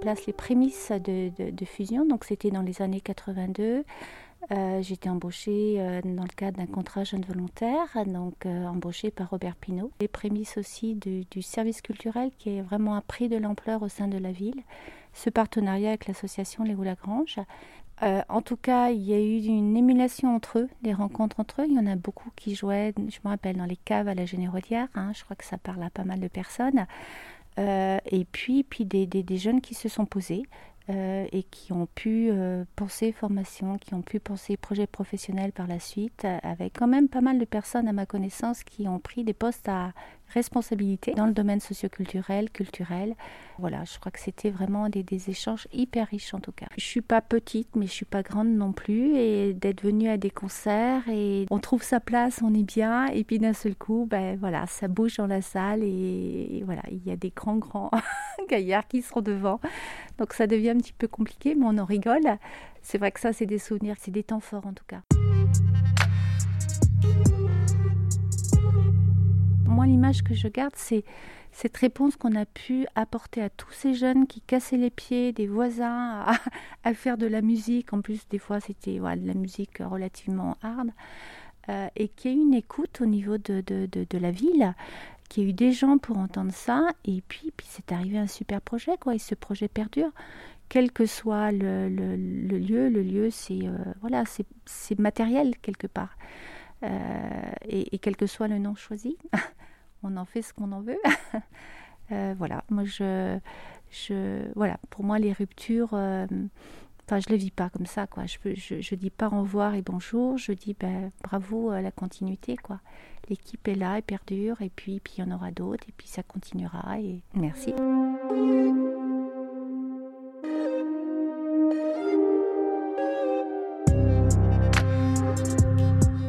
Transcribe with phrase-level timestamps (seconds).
[0.00, 3.84] Place les prémices de, fusion, donc c'était dans les années 82.
[4.52, 9.30] Euh, J'étais embauchée euh, dans le cadre d'un contrat jeune volontaire, donc euh, embauchée par
[9.30, 9.92] Robert Pinault.
[10.00, 14.08] Les prémices aussi du, service culturel qui est vraiment un prix de l'ampleur au sein
[14.08, 14.62] de la ville.
[15.12, 17.38] Ce partenariat avec l'association Les Lagrange.
[18.02, 21.62] Euh, en tout cas, il y a eu une émulation entre eux, des rencontres entre
[21.62, 21.66] eux.
[21.68, 24.24] Il y en a beaucoup qui jouaient, je me rappelle, dans les caves à la
[24.24, 24.88] Générolière.
[24.94, 26.86] Hein, je crois que ça parle à pas mal de personnes.
[27.60, 30.42] Euh, et puis, puis des, des, jeunes qui se sont posés
[30.88, 32.30] euh, et qui ont pu
[32.76, 37.20] penser formation, qui ont pu penser projet professionnel par la suite, avec quand même pas
[37.20, 39.92] mal de personnes à ma connaissance qui ont pris des postes à
[40.30, 43.14] responsabilité dans le domaine socioculturel, culturel.
[43.58, 46.66] Voilà, je crois que c'était vraiment des, échanges hyper riches en tout cas.
[46.78, 50.16] Je suis pas petite, mais je suis pas grande non plus, et d'être venue à
[50.16, 54.06] des concerts et on trouve sa place, on est bien, et puis d'un seul coup,
[54.08, 57.90] ben voilà, ça bouge dans la salle et, voilà, il y a des grands grands
[58.50, 59.60] gaillards qui seront devant,
[60.18, 62.38] donc ça devient un petit peu compliqué, mais on en rigole.
[62.82, 65.02] C'est vrai que ça, c'est des souvenirs, c'est des temps forts en tout cas.
[69.80, 71.04] moi, l'image que je garde, c'est
[71.52, 75.46] cette réponse qu'on a pu apporter à tous ces jeunes qui cassaient les pieds des
[75.46, 76.26] voisins
[76.84, 77.94] à, faire de la musique.
[77.94, 80.90] En plus, des fois, c'était de la musique relativement hard.
[81.70, 84.74] Euh, et qu'il y a eu une écoute au niveau de, de, de, la ville,
[85.30, 86.88] qu'il y a eu des gens pour entendre ça.
[87.06, 89.14] Et puis, puis c'est arrivé un super projet, quoi.
[89.14, 90.10] Et ce projet perdure.
[90.68, 94.24] Quel que soit le, le, lieu, le lieu, c'est euh, voilà,
[94.66, 96.16] c'est matériel quelque part.
[96.82, 99.16] Euh, et, quel que soit le nom choisi.
[100.02, 101.00] on en fait ce qu'on en veut.
[102.12, 103.38] Euh, voilà, moi je,
[103.88, 105.96] je, voilà, pour moi les ruptures,
[107.10, 108.24] enfin je les vis pas comme ça quoi.
[108.26, 111.90] Je, je, je, dis pas au revoir et bonjour, je dis ben, bravo à la
[111.90, 112.78] continuité quoi.
[113.28, 116.06] L'équipe est là, elle perdure et puis puis il y en aura d'autres et puis
[116.06, 117.74] ça continuera et merci.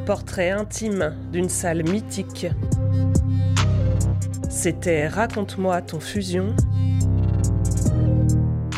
[0.08, 2.48] Portrait intime d'une salle mythique.
[4.50, 6.56] C'était Raconte-moi ton fusion,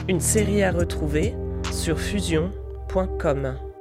[0.10, 1.34] une série à retrouver
[1.74, 3.73] sur fusion.com.